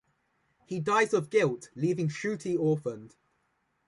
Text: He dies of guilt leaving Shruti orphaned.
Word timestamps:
He 0.65 0.79
dies 0.79 1.13
of 1.13 1.29
guilt 1.29 1.69
leaving 1.75 2.07
Shruti 2.07 2.57
orphaned. 2.57 3.15